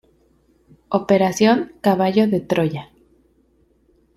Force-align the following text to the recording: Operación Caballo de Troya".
Operación 0.99 1.57
Caballo 1.85 2.23
de 2.27 2.39
Troya". 2.49 2.85